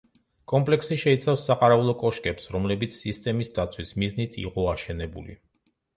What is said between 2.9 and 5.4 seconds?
სისტემის დაცვის მიზნით იყო აშენებული.